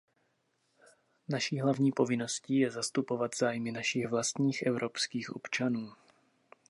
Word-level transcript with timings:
Naší 1.29 1.59
hlavní 1.59 1.91
povinností 1.91 2.55
je 2.59 2.71
zastupovat 2.71 3.31
zájmy 3.37 3.71
našich 3.71 4.07
vlastních 4.07 4.61
evropských 4.63 5.29
občanů. 5.35 5.91